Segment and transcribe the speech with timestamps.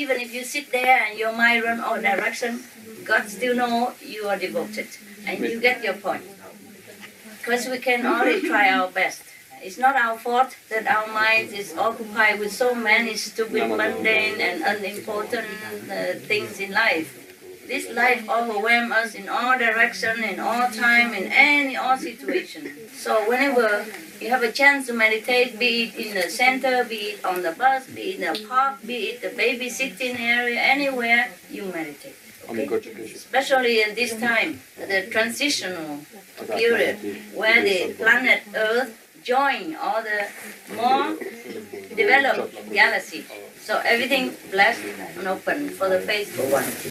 [0.00, 2.64] Even if you sit there and your mind run all direction,
[3.04, 4.88] God still know you are devoted
[5.26, 6.24] and you get your point.
[7.36, 9.22] Because we can only try our best.
[9.62, 14.64] It's not our fault that our mind is occupied with so many stupid, mundane, and
[14.64, 15.46] unimportant
[15.92, 17.20] uh, things in life.
[17.68, 22.72] This life overwhelms us in all direction, in all time, in any all situation.
[22.94, 23.84] So whenever
[24.20, 27.52] you have a chance to meditate, be it in the center, be it on the
[27.52, 32.14] bus, be it in the park, be it the babysitting area, anywhere, you meditate.
[32.48, 32.62] Okay?
[32.62, 33.14] amikor csak is.
[33.14, 35.98] Especially at this time, the transitional
[36.46, 36.96] period,
[37.34, 38.92] where the planet Earth
[39.22, 40.20] join all the
[40.74, 41.16] more
[41.96, 43.24] developed galaxy.
[43.60, 44.84] So everything blessed
[45.18, 46.64] and open for the faithful one.